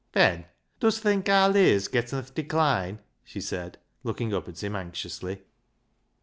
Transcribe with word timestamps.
*' 0.07 0.11
Ben, 0.13 0.45
dust 0.79 1.01
think 1.01 1.29
aar 1.29 1.47
Leah's 1.47 1.87
getten 1.87 2.23
th' 2.23 2.33
decline?" 2.33 2.97
she 3.23 3.39
said, 3.39 3.77
looking 4.03 4.33
up 4.33 4.49
at 4.49 4.63
him 4.63 4.75
anxiously. 4.75 5.43